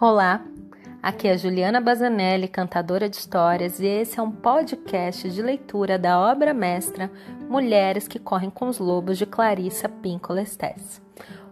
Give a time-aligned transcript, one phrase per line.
[0.00, 0.42] Olá,
[1.02, 6.18] aqui é Juliana Bazanelli, cantora de histórias, e esse é um podcast de leitura da
[6.18, 7.12] obra mestra
[7.50, 10.42] Mulheres que Correm com os Lobos de Clarissa Pinkola.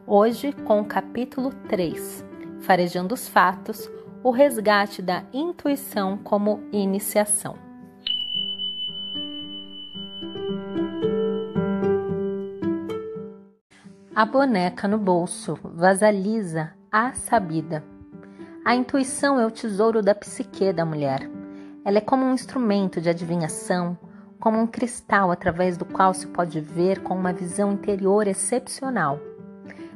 [0.07, 2.25] Hoje com o capítulo 3,
[2.61, 3.87] Farejando os Fatos,
[4.23, 7.68] o resgate da intuição como iniciação.
[14.19, 17.85] A boneca no bolso, vasalisa, a sabida.
[18.65, 21.31] A intuição é o tesouro da psique da mulher.
[21.85, 23.97] Ela é como um instrumento de adivinhação,
[24.41, 29.21] como um cristal através do qual se pode ver com uma visão interior excepcional.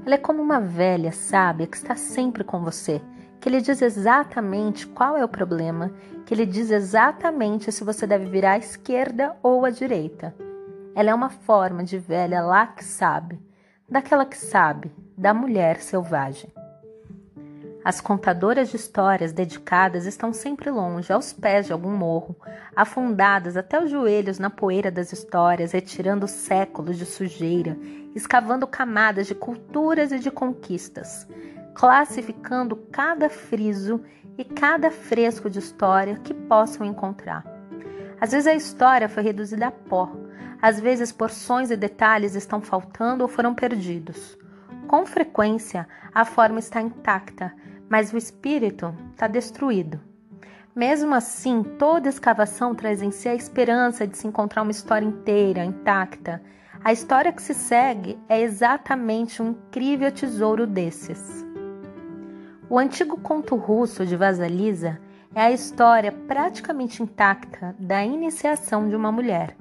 [0.07, 3.03] Ela é como uma velha sábia que está sempre com você,
[3.41, 5.91] que lhe diz exatamente qual é o problema,
[6.27, 10.33] que lhe diz exatamente se você deve virar à esquerda ou à direita.
[10.95, 13.41] Ela é uma forma de velha lá que sabe,
[13.93, 16.51] daquela que sabe, da mulher selvagem.
[17.85, 22.35] As contadoras de histórias dedicadas estão sempre longe, aos pés de algum morro,
[22.75, 27.77] afundadas até os joelhos na poeira das histórias, retirando séculos de sujeira,
[28.15, 31.29] escavando camadas de culturas e de conquistas,
[31.75, 34.01] classificando cada friso
[34.39, 37.45] e cada fresco de história que possam encontrar.
[38.19, 40.11] Às vezes a história foi reduzida a pó,
[40.63, 44.39] às vezes porções e detalhes estão faltando ou foram perdidos.
[44.87, 47.53] Com frequência, a forma está intacta,
[47.89, 50.01] mas o espírito está destruído.
[50.75, 55.65] Mesmo assim, toda escavação traz em si a esperança de se encontrar uma história inteira,
[55.65, 56.41] intacta.
[56.85, 61.45] A história que se segue é exatamente um incrível tesouro desses.
[62.71, 64.99] O antigo conto russo de Vasalisa
[65.35, 69.57] é a história praticamente intacta da iniciação de uma mulher.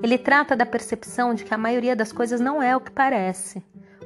[0.00, 3.62] Ele trata da percepção de que a maioria das coisas não é o que parece.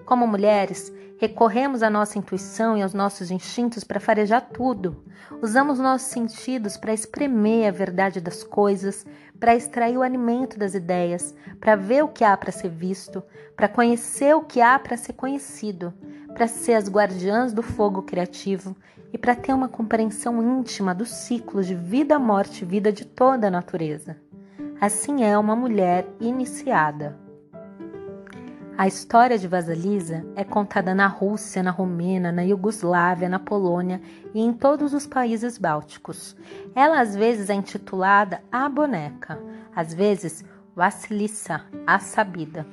[0.07, 5.05] Como mulheres, recorremos à nossa intuição e aos nossos instintos para farejar tudo.
[5.43, 9.07] Usamos nossos sentidos para espremer a verdade das coisas,
[9.39, 13.23] para extrair o alimento das ideias, para ver o que há para ser visto,
[13.55, 15.93] para conhecer o que há para ser conhecido,
[16.33, 18.75] para ser as guardiãs do fogo criativo
[19.13, 23.49] e para ter uma compreensão íntima dos ciclos de vida, morte e vida de toda
[23.49, 24.17] a natureza.
[24.83, 27.17] Assim é uma mulher iniciada.
[28.77, 34.03] A história de Vasilisa é contada na Rússia, na Romênia, na Iugoslávia, na Polônia
[34.35, 36.37] e em todos os países bálticos.
[36.75, 39.39] Ela às vezes é intitulada A Boneca,
[39.73, 40.45] às vezes
[40.75, 42.67] Vasilissa, a Sabida.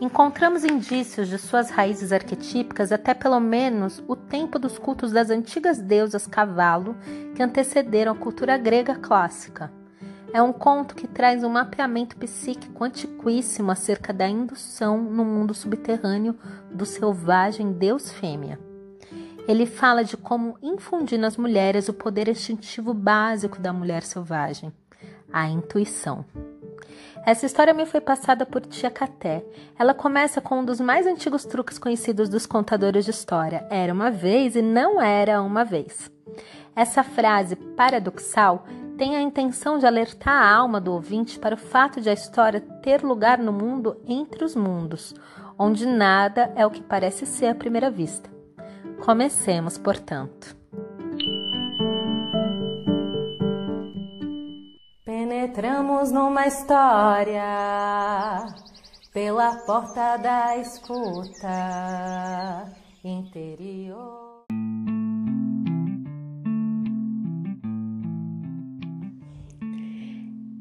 [0.00, 5.80] Encontramos indícios de suas raízes arquetípicas até pelo menos o tempo dos cultos das antigas
[5.80, 6.94] deusas cavalo
[7.34, 9.76] que antecederam a cultura grega clássica.
[10.32, 16.36] É um conto que traz um mapeamento psíquico antiquíssimo acerca da indução no mundo subterrâneo
[16.70, 18.58] do selvagem Deus fêmea.
[19.46, 24.70] Ele fala de como infundir nas mulheres o poder instintivo básico da mulher selvagem,
[25.32, 26.24] a intuição.
[27.24, 29.44] Essa história me foi passada por Tia Caté.
[29.78, 34.10] Ela começa com um dos mais antigos truques conhecidos dos contadores de história: era uma
[34.10, 36.10] vez e não era uma vez.
[36.76, 38.64] Essa frase paradoxal
[38.98, 42.60] tem a intenção de alertar a alma do ouvinte para o fato de a história
[42.82, 45.14] ter lugar no mundo entre os mundos,
[45.56, 48.28] onde nada é o que parece ser à primeira vista.
[49.04, 50.56] Comecemos, portanto.
[55.04, 57.44] Penetramos numa história
[59.12, 61.48] pela porta da escuta
[63.04, 64.27] interior.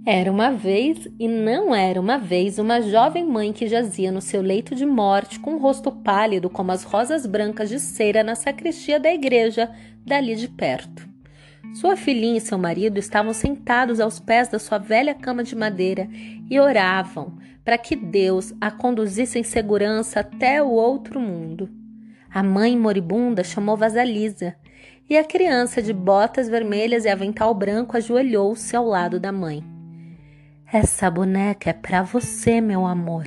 [0.09, 4.41] Era uma vez e não era uma vez uma jovem mãe que jazia no seu
[4.41, 9.01] leito de morte com um rosto pálido como as rosas brancas de cera na sacristia
[9.01, 9.69] da igreja
[10.05, 11.05] dali de perto.
[11.73, 16.07] Sua filhinha e seu marido estavam sentados aos pés da sua velha cama de madeira
[16.49, 21.69] e oravam para que Deus a conduzisse em segurança até o outro mundo.
[22.33, 24.55] A mãe moribunda chamou Vasalisa
[25.09, 29.75] e a criança de botas vermelhas e avental branco ajoelhou-se ao lado da mãe.
[30.71, 33.25] Essa boneca é para você, meu amor,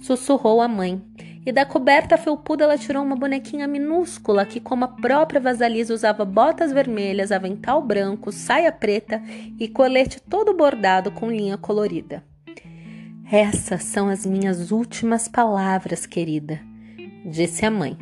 [0.00, 1.02] sussurrou a mãe.
[1.44, 6.24] E da coberta felpuda ela tirou uma bonequinha minúscula que, como a própria Vasalisa, usava
[6.24, 9.20] botas vermelhas, avental branco, saia preta
[9.58, 12.24] e colete todo bordado com linha colorida.
[13.30, 16.60] Essas são as minhas últimas palavras, querida,
[17.26, 17.98] disse a mãe.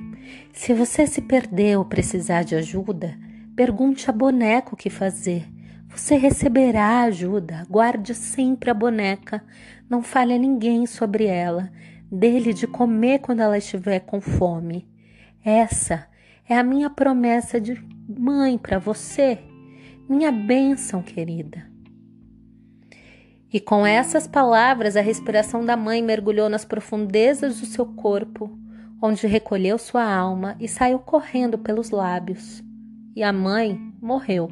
[0.52, 3.18] Se você se perder ou precisar de ajuda,
[3.56, 5.51] pergunte a boneca o que fazer.
[5.94, 7.66] Você receberá ajuda.
[7.68, 9.44] Guarde sempre a boneca.
[9.88, 11.70] Não fale a ninguém sobre ela.
[12.10, 14.86] dele de comer quando ela estiver com fome.
[15.42, 16.06] Essa
[16.46, 19.38] é a minha promessa de mãe para você,
[20.06, 21.66] minha bênção querida.
[23.50, 28.50] E com essas palavras, a respiração da mãe mergulhou nas profundezas do seu corpo,
[29.00, 32.62] onde recolheu sua alma e saiu correndo pelos lábios.
[33.16, 34.50] E a mãe morreu.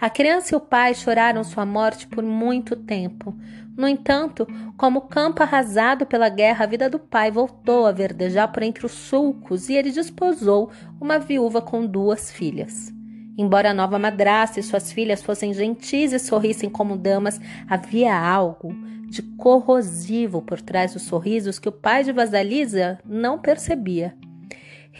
[0.00, 3.36] A criança e o pai choraram sua morte por muito tempo.
[3.76, 8.62] No entanto, como campo arrasado pela guerra, a vida do pai voltou a verdejar por
[8.62, 12.90] entre os sulcos e ele desposou uma viúva com duas filhas.
[13.36, 17.38] Embora a nova madrasta e suas filhas fossem gentis e sorrissem como damas,
[17.68, 18.74] havia algo
[19.06, 24.14] de corrosivo por trás dos sorrisos que o pai de Vasalisa não percebia.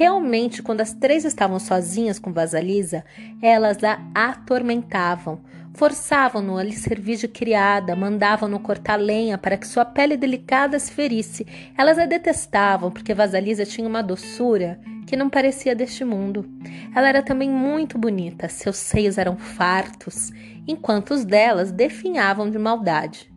[0.00, 3.04] Realmente, quando as três estavam sozinhas com Vasalisa,
[3.42, 5.42] elas a atormentavam,
[5.74, 10.90] forçavam-no a lhe servir de criada, mandavam-no cortar lenha para que sua pele delicada se
[10.90, 11.46] ferisse.
[11.76, 16.48] Elas a detestavam porque Vasalisa tinha uma doçura que não parecia deste mundo.
[16.96, 20.32] Ela era também muito bonita, seus seios eram fartos,
[20.66, 23.30] enquanto os delas definhavam de maldade.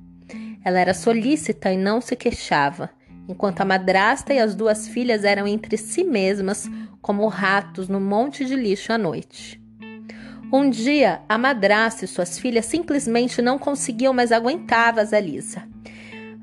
[0.63, 2.89] Ela era solícita e não se queixava,
[3.27, 6.69] enquanto a madrasta e as duas filhas eram entre si mesmas
[7.01, 9.61] como ratos no monte de lixo à noite.
[10.51, 15.63] Um dia, a madrasta e suas filhas simplesmente não conseguiam mais aguentar Vasalisa.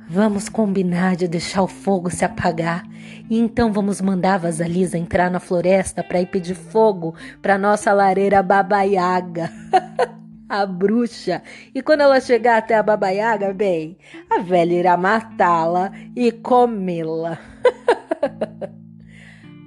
[0.08, 2.84] Vamos combinar de deixar o fogo se apagar
[3.30, 7.92] e então vamos mandar a Vasalisa entrar na floresta para ir pedir fogo para nossa
[7.92, 9.52] lareira babaiaga.
[10.50, 11.42] a bruxa.
[11.72, 13.96] E quando ela chegar até a babaiaga, bem,
[14.28, 17.38] a velha irá matá-la e comê-la.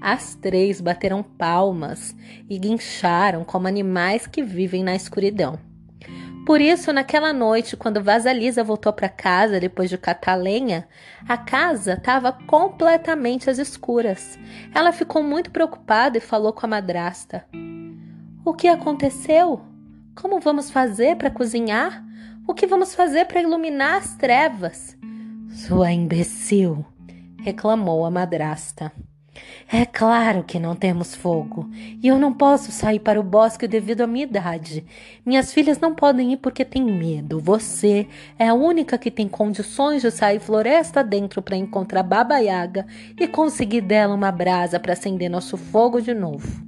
[0.01, 2.13] As três bateram palmas
[2.49, 5.57] e guincharam como animais que vivem na escuridão.
[6.45, 10.85] Por isso, naquela noite, quando Vasalisa voltou para casa depois de catar lenha,
[11.25, 14.37] a casa estava completamente às escuras.
[14.75, 17.45] Ela ficou muito preocupada e falou com a madrasta:
[18.43, 19.72] O que aconteceu?
[20.15, 22.03] Como vamos fazer para cozinhar?
[22.47, 24.97] O que vamos fazer para iluminar as trevas?
[25.49, 26.85] Sua imbecil!
[27.43, 28.91] reclamou a madrasta.
[29.71, 34.01] É claro que não temos fogo, e eu não posso sair para o bosque devido
[34.01, 34.85] à minha idade.
[35.25, 37.39] Minhas filhas não podem ir porque têm medo.
[37.39, 38.07] Você
[38.37, 42.85] é a única que tem condições de sair floresta dentro para encontrar Baba Yaga
[43.19, 46.63] e conseguir dela uma brasa para acender nosso fogo de novo.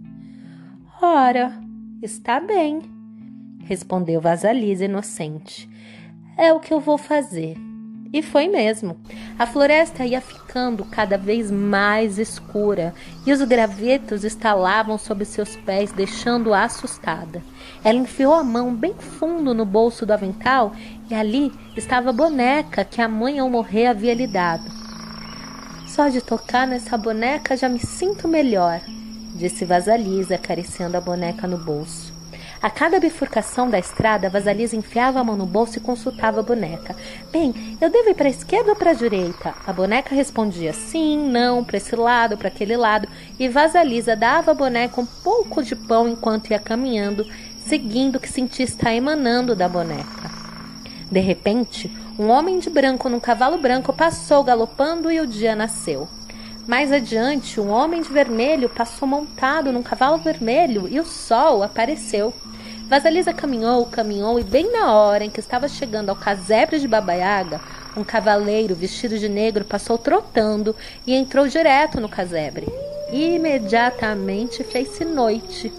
[1.00, 1.54] Ora,
[2.02, 2.82] está bem,
[3.66, 5.70] respondeu Vasalisa inocente.
[6.38, 7.58] É o que eu vou fazer.
[8.14, 8.96] E foi mesmo.
[9.38, 12.94] A floresta ia ficando cada vez mais escura
[13.26, 17.44] e os gravetos estalavam sob seus pés, deixando-a assustada.
[17.84, 20.72] Ela enfiou a mão bem fundo no bolso do avental
[21.10, 24.64] e ali estava a boneca que a mãe ao morrer havia lhe dado.
[25.88, 28.80] Só de tocar nessa boneca já me sinto melhor,
[29.36, 32.15] disse Vasalisa, acariciando a boneca no bolso.
[32.62, 36.96] A cada bifurcação da estrada, Vasalisa enfiava a mão no bolso e consultava a boneca.
[37.32, 39.54] Bem, eu devo ir para a esquerda ou para a direita?
[39.68, 43.08] A boneca respondia sim, não, para esse lado, para aquele lado,
[43.38, 47.26] e Vasalisa dava à boneca um pouco de pão enquanto ia caminhando,
[47.66, 50.32] seguindo o que sentia estar emanando da boneca.
[51.12, 56.08] De repente, um homem de branco num cavalo branco passou galopando e o dia nasceu.
[56.68, 62.34] Mais adiante, um homem de vermelho passou montado num cavalo vermelho e o sol apareceu.
[62.88, 67.62] Vasalisa caminhou, caminhou e bem na hora em que estava chegando ao casebre de Babaiaga,
[67.96, 70.76] um cavaleiro vestido de negro passou trotando
[71.06, 72.68] e entrou direto no casebre.
[73.12, 75.72] Imediatamente fez-se noite.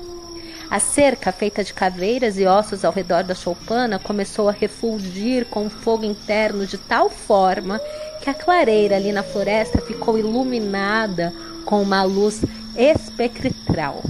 [0.68, 5.66] A cerca, feita de caveiras e ossos ao redor da choupana, começou a refulgir com
[5.66, 7.80] um fogo interno de tal forma
[8.20, 11.32] que a clareira ali na floresta ficou iluminada
[11.64, 12.44] com uma luz
[12.76, 14.02] espectral.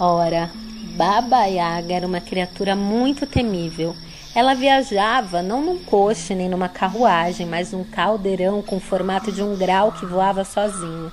[0.00, 0.50] Ora,
[0.96, 3.94] Baba Yaga era uma criatura muito temível.
[4.34, 9.42] Ela viajava não num coche nem numa carruagem, mas num caldeirão com o formato de
[9.42, 11.12] um grau que voava sozinho.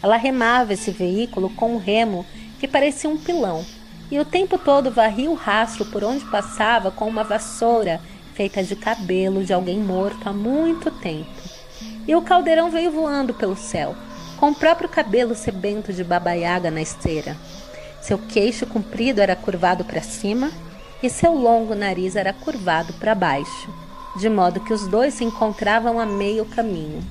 [0.00, 2.26] Ela remava esse veículo com um remo
[2.64, 3.62] que parecia um pilão,
[4.10, 8.00] e o tempo todo varria o rastro por onde passava com uma vassoura
[8.32, 11.28] feita de cabelo de alguém morto há muito tempo.
[12.08, 13.94] E o caldeirão veio voando pelo céu,
[14.38, 17.36] com o próprio cabelo sebento de Baba Yaga na esteira.
[18.00, 20.50] Seu queixo comprido era curvado para cima
[21.02, 23.70] e seu longo nariz era curvado para baixo,
[24.16, 27.04] de modo que os dois se encontravam a meio caminho.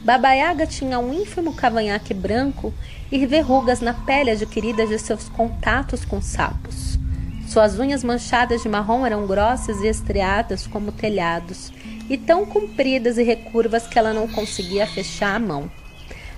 [0.00, 2.72] Baba Yaga tinha um ínfimo cavanhaque branco
[3.14, 6.98] e verrugas na pele adquiridas de seus contatos com sapos.
[7.46, 11.72] Suas unhas manchadas de marrom eram grossas e estriadas como telhados,
[12.10, 15.70] e tão compridas e recurvas que ela não conseguia fechar a mão.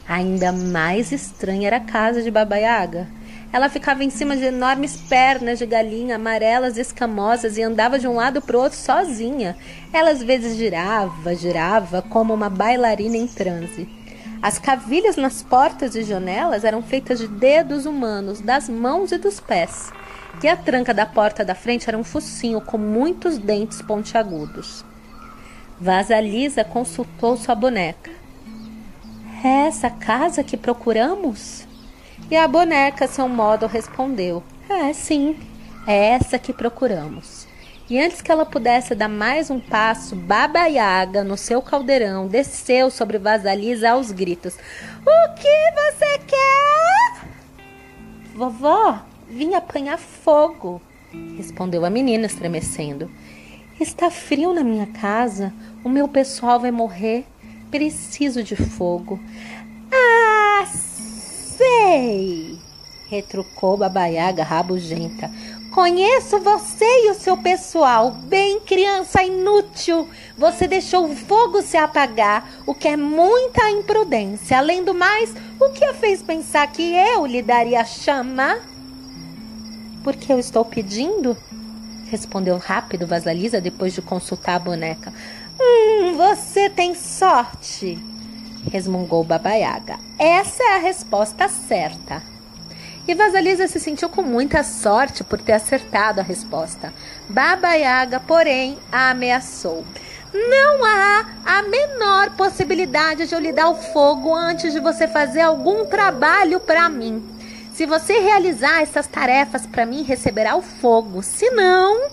[0.07, 3.09] Ainda mais estranha era a casa de Baba Yaga.
[3.51, 8.07] Ela ficava em cima de enormes pernas de galinha amarelas e escamosas e andava de
[8.07, 9.57] um lado para o outro sozinha.
[9.95, 13.89] Ela às vezes girava, girava como uma bailarina em transe.
[14.43, 19.41] As cavilhas nas portas e janelas eram feitas de dedos humanos, das mãos e dos
[19.41, 19.93] pés.
[20.43, 24.85] E a tranca da porta da frente era um focinho com muitos dentes pontiagudos.
[25.81, 28.11] Vasalisa consultou sua boneca.
[29.43, 31.67] É essa casa que procuramos?
[32.31, 35.39] E a boneca, seu modo, respondeu: É, sim,
[35.87, 37.46] é essa que procuramos.
[37.89, 42.91] E antes que ela pudesse dar mais um passo, Baba Yaga, no seu caldeirão, desceu
[42.91, 47.29] sobre Vasalisa aos gritos: O que você quer?
[48.35, 50.83] Vovó, vim apanhar fogo,
[51.37, 53.09] respondeu a menina, estremecendo.
[53.81, 55.53] Está frio na minha casa,
[55.85, 57.25] o meu pessoal vai morrer.
[57.71, 59.21] Preciso de fogo.
[59.93, 62.59] Ah, sei!
[63.09, 65.31] retrucou Babaiaga rabugenta.
[65.77, 68.11] Conheço você e o seu pessoal.
[68.11, 70.09] Bem, criança inútil.
[70.39, 74.57] Você deixou o fogo se apagar, o que é muita imprudência.
[74.57, 78.59] Além do mais, o que a fez pensar que eu lhe daria chama?
[80.03, 81.37] Porque eu estou pedindo?
[82.09, 85.13] Respondeu rápido Vasalisa depois de consultar a boneca.
[85.61, 87.99] Hum, você tem sorte
[88.73, 89.99] resmungou Babaiaga.
[90.19, 92.21] Essa é a resposta certa.
[93.09, 96.93] E Vasalisa se sentiu com muita sorte por ter acertado a resposta.
[97.29, 99.85] Baba Yaga, porém, a ameaçou.
[100.35, 105.41] Não há a menor possibilidade de eu lhe dar o fogo antes de você fazer
[105.41, 107.25] algum trabalho para mim.
[107.73, 111.23] Se você realizar essas tarefas para mim, receberá o fogo.
[111.23, 112.09] Se não.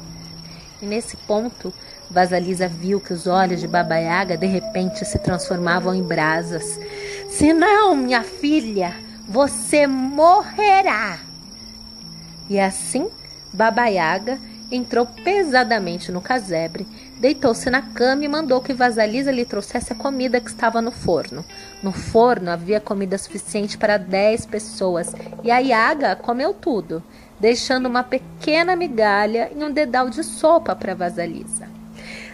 [0.81, 1.73] E nesse ponto,
[2.09, 6.79] Vasalisa viu que os olhos de Baba Yaga de repente se transformavam em brasas.
[7.29, 8.93] Se não, minha filha,
[9.27, 11.19] você morrerá.
[12.49, 13.09] E assim,
[13.53, 14.39] Baba Yaga
[14.71, 16.87] entrou pesadamente no casebre,
[17.19, 21.45] deitou-se na cama e mandou que Vasalisa lhe trouxesse a comida que estava no forno.
[21.81, 25.13] No forno havia comida suficiente para dez pessoas
[25.43, 27.03] e a Yaga comeu tudo,
[27.39, 31.67] deixando uma pequena migalha e um dedal de sopa para Vasalisa.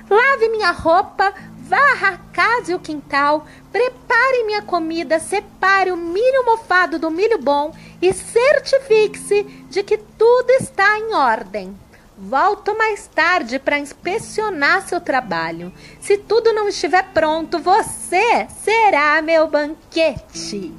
[0.09, 1.33] Lave minha roupa,
[1.69, 7.37] varra a casa e o quintal, prepare minha comida, separe o milho mofado do milho
[7.37, 7.71] bom
[8.01, 11.77] e certifique-se de que tudo está em ordem.
[12.17, 15.71] Volto mais tarde para inspecionar seu trabalho.
[16.01, 20.73] Se tudo não estiver pronto, você será meu banquete.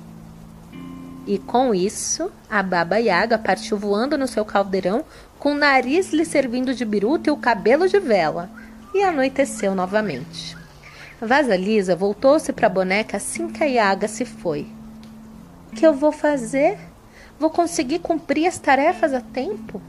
[1.26, 5.04] E com isso, a Baba Yaga partiu voando no seu caldeirão,
[5.38, 8.50] com o nariz lhe servindo de biruta e o cabelo de vela.
[8.92, 10.59] E anoiteceu novamente.
[11.20, 14.66] Vasalisa voltou-se para a boneca assim que a Iaga se foi.
[15.70, 16.78] O que eu vou fazer?
[17.38, 19.82] Vou conseguir cumprir as tarefas a tempo?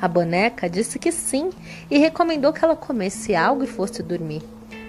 [0.00, 1.50] A boneca disse que sim
[1.90, 4.42] e recomendou que ela comesse algo e fosse dormir.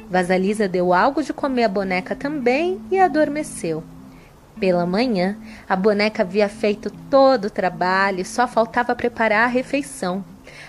[0.09, 3.83] Vasalisa deu algo de comer à boneca também e adormeceu.
[4.57, 5.37] Pela manhã,
[5.67, 10.23] a boneca havia feito todo o trabalho e só faltava preparar a refeição.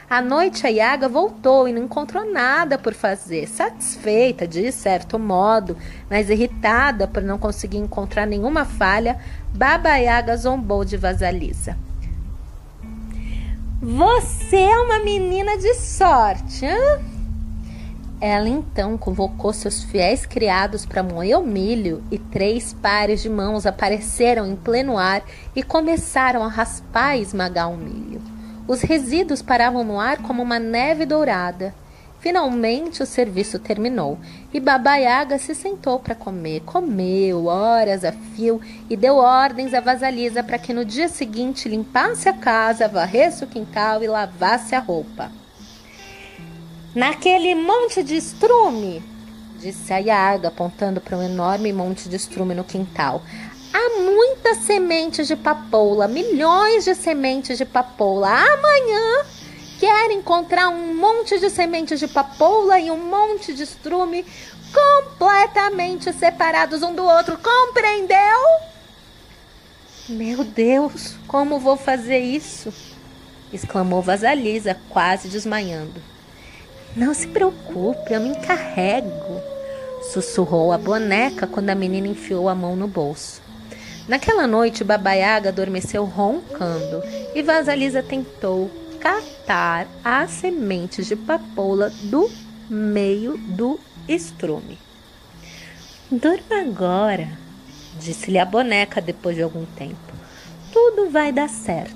[0.08, 3.49] À noite, a Yaga voltou e não encontrou nada por fazer.
[3.49, 5.76] Satisfeita, de certo modo,
[6.11, 9.18] mas irritada por não conseguir encontrar nenhuma falha,
[9.54, 11.76] Baba Yaga zombou de Vasalisa.
[13.80, 17.14] Você é uma menina de sorte, hã?
[18.20, 23.66] Ela então convocou seus fiéis criados para moer o milho e três pares de mãos
[23.66, 25.23] apareceram em pleno ar
[25.54, 28.13] e começaram a raspar e esmagar o milho.
[28.66, 31.75] Os resíduos paravam no ar como uma neve dourada.
[32.18, 34.18] Finalmente o serviço terminou
[34.52, 36.61] e Baba Yaga se sentou para comer.
[36.61, 42.26] Comeu horas a fio e deu ordens a Vasalisa para que no dia seguinte limpasse
[42.26, 45.30] a casa, varresse o quintal e lavasse a roupa.
[46.94, 49.02] Naquele monte de estrume,
[49.61, 53.21] disse a Yaga, apontando para um enorme monte de estrume no quintal.
[53.76, 58.28] Há muitas sementes de papoula, milhões de sementes de papoula.
[58.28, 59.26] Amanhã
[59.80, 64.24] quero encontrar um monte de sementes de papoula e um monte de estrume
[64.72, 67.36] completamente separados um do outro.
[67.36, 68.38] Compreendeu?
[70.08, 72.72] Meu Deus, como vou fazer isso?
[73.52, 76.00] exclamou Vasalisa, quase desmaiando.
[76.94, 79.42] Não se preocupe, eu me encarrego,
[80.12, 83.42] sussurrou a boneca quando a menina enfiou a mão no bolso.
[84.06, 87.02] Naquela noite, Babaiaga adormeceu roncando
[87.34, 88.70] e Vasalisa tentou
[89.00, 92.30] catar as sementes de papoula do
[92.68, 94.78] meio do estrume.
[96.11, 97.28] Durma agora,
[97.99, 100.12] disse-lhe a boneca depois de algum tempo.
[100.73, 101.94] Tudo vai dar certo.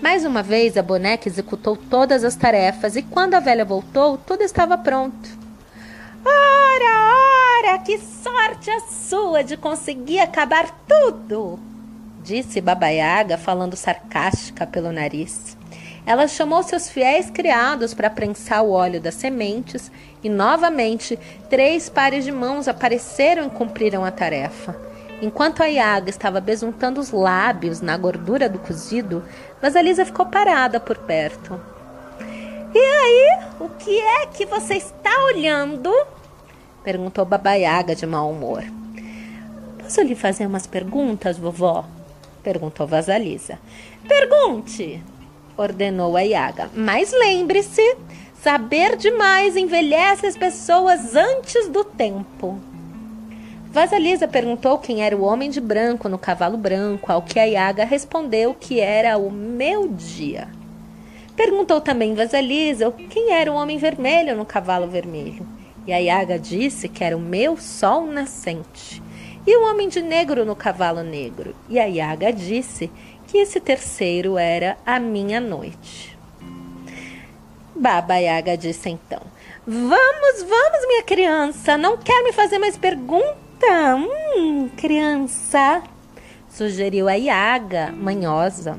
[0.00, 4.42] Mais uma vez, a boneca executou todas as tarefas e quando a velha voltou, tudo
[4.42, 5.28] estava pronto.
[6.24, 7.43] Ora, ora,
[7.84, 11.58] que sorte a sua de conseguir acabar tudo!
[12.22, 15.56] disse Baba Yaga, falando sarcástica pelo nariz.
[16.06, 19.90] Ela chamou seus fiéis criados para prensar o óleo das sementes
[20.22, 21.18] e, novamente,
[21.50, 24.76] três pares de mãos apareceram e cumpriram a tarefa.
[25.20, 29.24] Enquanto a Yaga estava besuntando os lábios na gordura do cozido,
[29.60, 31.60] Vasalisa ficou parada por perto.
[32.74, 35.90] E aí, o que é que você está olhando?
[36.84, 38.62] Perguntou Baba Yaga de mau humor.
[39.82, 41.84] Posso lhe fazer umas perguntas, vovó?
[42.42, 43.58] perguntou Vasalisa.
[44.06, 45.02] Pergunte!
[45.56, 46.70] ordenou a Yaga.
[46.74, 47.96] Mas lembre-se,
[48.42, 52.58] saber demais envelhece as pessoas antes do tempo.
[53.70, 57.84] Vasalisa perguntou quem era o homem de branco no cavalo branco, ao que a Yaga
[57.84, 60.48] respondeu que era o meu dia.
[61.34, 65.44] Perguntou também Vasalisa quem era o homem vermelho no cavalo vermelho.
[65.86, 69.02] E a Yaga disse que era o meu sol nascente.
[69.46, 71.54] E o homem de negro no cavalo negro.
[71.68, 72.90] E a Yaga disse
[73.26, 76.16] que esse terceiro era a minha noite.
[77.76, 79.20] Baba Yaga disse então:
[79.66, 83.96] Vamos, vamos, minha criança, não quer me fazer mais pergunta?
[83.96, 85.82] Hum, criança,
[86.48, 88.78] sugeriu a Yaga, manhosa.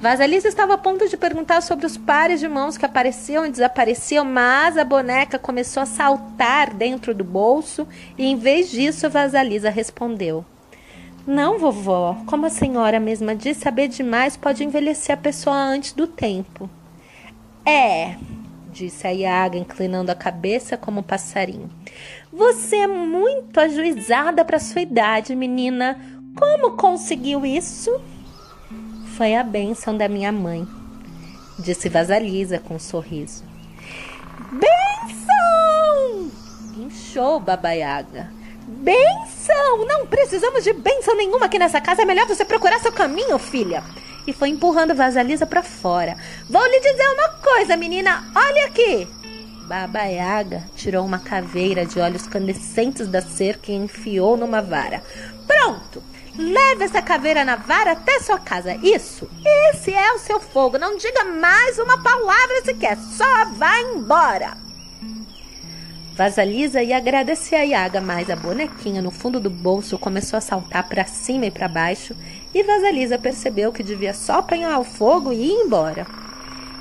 [0.00, 4.24] Vasalisa estava a ponto de perguntar sobre os pares de mãos que apareciam e desapareciam,
[4.24, 10.42] mas a boneca começou a saltar dentro do bolso e, em vez disso, Vasalisa respondeu:
[11.26, 12.16] não, vovó.
[12.26, 16.68] Como a senhora mesma disse, saber demais pode envelhecer a pessoa antes do tempo.
[17.64, 18.16] É,
[18.72, 21.70] disse a Iaga, inclinando a cabeça como um passarinho.
[22.32, 26.00] Você é muito ajuizada para sua idade, menina.
[26.34, 28.00] Como conseguiu isso?
[29.20, 30.66] Foi a bênção da minha mãe,
[31.58, 33.44] disse Vasalisa com um sorriso.
[34.50, 36.30] Benção!
[36.78, 38.32] Inchou Baba Yaga.
[38.66, 39.84] Benção!
[39.86, 42.00] Não precisamos de benção nenhuma aqui nessa casa.
[42.00, 43.84] É melhor você procurar seu caminho, filha.
[44.26, 46.16] E foi empurrando Vasalisa para fora.
[46.48, 48.24] Vou lhe dizer uma coisa, menina.
[48.34, 49.06] Olha aqui.
[49.68, 55.02] Baba Yaga tirou uma caveira de olhos candescentes da cerca e enfiou numa vara.
[55.46, 56.02] Pronto!
[56.38, 58.74] Leve essa caveira na vara até sua casa.
[58.82, 59.28] Isso!
[59.70, 60.78] Esse é o seu fogo.
[60.78, 62.96] Não diga mais uma palavra sequer.
[62.96, 64.56] Só vá embora.
[66.14, 70.86] Vasalisa ia agradecer a Yaga, mas a bonequinha no fundo do bolso começou a saltar
[70.86, 72.14] para cima e para baixo
[72.52, 76.06] e Vasalisa percebeu que devia só apanhar o fogo e ir embora.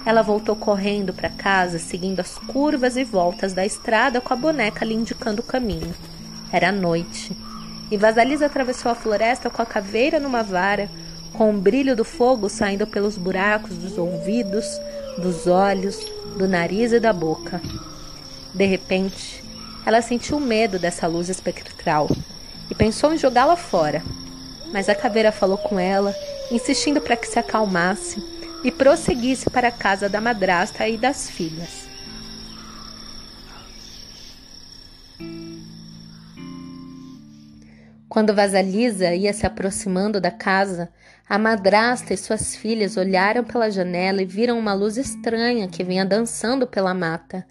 [0.05, 4.83] Ela voltou correndo para casa, seguindo as curvas e voltas da estrada com a boneca
[4.83, 5.93] lhe indicando o caminho.
[6.51, 7.33] Era noite.
[7.91, 10.89] E Vasalisa atravessou a floresta com a caveira numa vara,
[11.33, 14.65] com o brilho do fogo saindo pelos buracos dos ouvidos,
[15.17, 15.99] dos olhos,
[16.37, 17.61] do nariz e da boca.
[18.53, 19.43] De repente,
[19.85, 22.09] ela sentiu medo dessa luz espectral
[22.69, 24.03] e pensou em jogá-la fora.
[24.71, 26.15] Mas a caveira falou com ela,
[26.51, 28.23] insistindo para que se acalmasse
[28.63, 31.88] e prosseguisse para a casa da madrasta e das filhas.
[38.09, 40.89] Quando Vasalisa ia se aproximando da casa,
[41.29, 46.03] a madrasta e suas filhas olharam pela janela e viram uma luz estranha que vinha
[46.03, 47.45] dançando pela mata.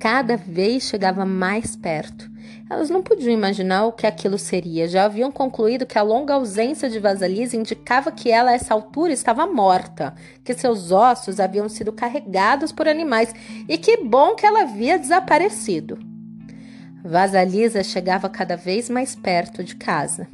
[0.00, 2.28] Cada vez chegava mais perto.
[2.68, 4.88] Elas não podiam imaginar o que aquilo seria.
[4.88, 9.12] Já haviam concluído que a longa ausência de Vasalisa indicava que ela, a essa altura,
[9.12, 13.32] estava morta, que seus ossos haviam sido carregados por animais
[13.68, 16.09] e que bom que ela havia desaparecido.
[17.04, 20.28] Vasalisa chegava cada vez mais perto de casa.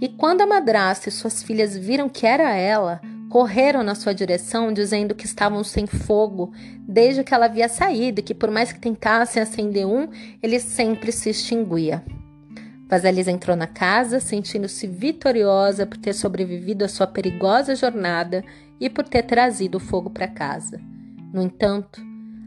[0.00, 4.72] E quando a madrasta e suas filhas viram que era ela, correram na sua direção
[4.72, 8.78] dizendo que estavam sem fogo desde que ela havia saído e que por mais que
[8.78, 10.08] tentassem acender um,
[10.42, 12.04] ele sempre se extinguia.
[12.86, 18.44] Vasalisa entrou na casa, sentindo-se vitoriosa por ter sobrevivido à sua perigosa jornada
[18.78, 20.78] e por ter trazido o fogo para casa.
[21.32, 22.02] No entanto,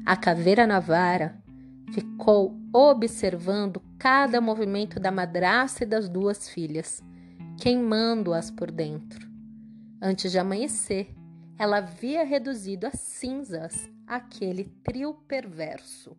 [0.06, 1.36] a caveira na vara
[1.91, 7.01] ficou observando cada movimento da madrasta e das duas filhas,
[7.57, 9.25] queimando-as por dentro.
[10.01, 11.15] Antes de amanhecer,
[11.57, 16.17] ela havia reduzido a cinzas aquele trio perverso.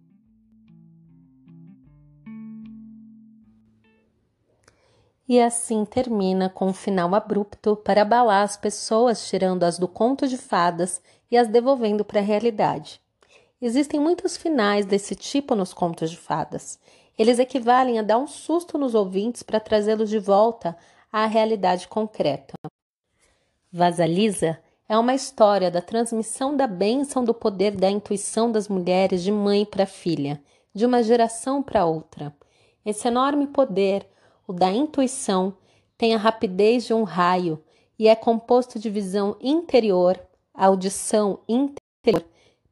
[5.29, 10.39] E assim termina com um final abrupto para abalar as pessoas, tirando-as do conto de
[10.39, 12.99] fadas e as devolvendo para a realidade.
[13.61, 16.79] Existem muitos finais desse tipo nos contos de fadas,
[17.19, 20.77] Eles equivalem a dar um susto nos ouvintes para trazê-los de volta
[21.11, 22.53] à realidade concreta.
[23.73, 29.33] Vasalisa é uma história da transmissão da bênção do poder da intuição das mulheres de
[29.33, 30.43] mãe para filha,
[30.75, 32.37] de uma geração para outra.
[32.85, 34.07] Esse enorme poder,
[34.47, 35.57] o da intuição,
[35.97, 37.65] tem a rapidez de um raio
[37.99, 40.21] e é composto de visão interior,
[40.53, 42.25] audição interior,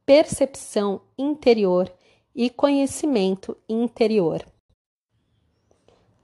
[0.07, 1.91] percepção interior
[2.35, 4.45] e conhecimento interior.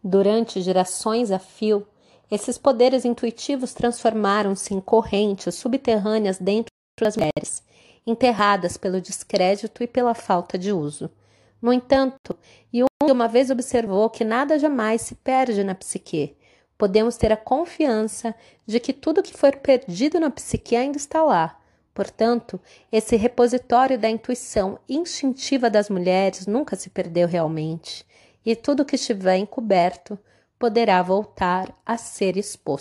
[0.03, 1.87] Durante gerações a fio,
[2.31, 7.62] esses poderes intuitivos transformaram-se em correntes subterrâneas dentro das mulheres,
[8.07, 11.11] enterradas pelo descrédito e pela falta de uso.
[11.61, 12.38] No entanto,
[12.73, 16.37] Jung uma vez observou que nada jamais se perde na psique.
[16.79, 18.35] Podemos ter a confiança
[18.66, 21.60] de que tudo que for perdido na psique ainda está lá,
[22.01, 22.59] Portanto,
[22.91, 28.07] esse repositório da intuição instintiva das mulheres nunca se perdeu realmente,
[28.43, 30.19] e tudo que estiver encoberto
[30.59, 32.71] poderá voltar a ser exposto.